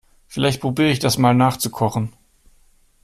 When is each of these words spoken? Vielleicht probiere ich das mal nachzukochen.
Vielleicht 0.27 0.61
probiere 0.61 0.89
ich 0.89 0.97
das 0.97 1.19
mal 1.19 1.35
nachzukochen. 1.35 2.11